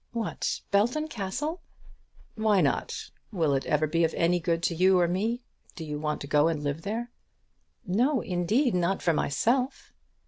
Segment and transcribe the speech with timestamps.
[0.13, 1.61] "What, Belton Castle?"
[2.33, 3.11] "Why not?
[3.31, 5.43] Will it ever be of any good to you or me?
[5.75, 7.11] Do you want to go and live there?"
[7.85, 9.93] "No, indeed; not for myself."